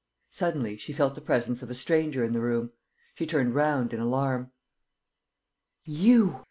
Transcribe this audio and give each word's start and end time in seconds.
Suddenly, 0.31 0.77
she 0.77 0.93
felt 0.93 1.13
the 1.13 1.21
presence 1.21 1.61
of 1.61 1.69
a 1.69 1.75
stranger 1.75 2.23
in 2.23 2.33
the 2.33 2.41
room. 2.41 2.71
She 3.13 3.27
turned 3.27 3.53
round 3.53 3.93
in 3.93 3.99
alarm: 3.99 4.51
"You!" 5.83 6.39